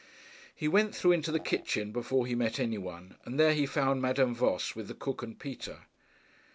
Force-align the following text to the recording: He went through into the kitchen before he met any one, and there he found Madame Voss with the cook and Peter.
He 0.55 0.67
went 0.67 0.95
through 0.95 1.11
into 1.11 1.31
the 1.31 1.39
kitchen 1.39 1.91
before 1.91 2.25
he 2.25 2.33
met 2.33 2.59
any 2.59 2.79
one, 2.79 3.17
and 3.23 3.39
there 3.39 3.53
he 3.53 3.67
found 3.67 4.01
Madame 4.01 4.33
Voss 4.33 4.75
with 4.75 4.87
the 4.87 4.95
cook 4.95 5.21
and 5.21 5.37
Peter. 5.37 5.81